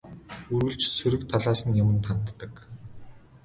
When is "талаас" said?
1.31-1.61